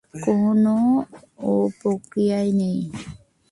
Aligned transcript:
কোনও 0.23 0.77
প্রতিক্রিয়াই 1.79 2.49
নেই? 2.59 2.79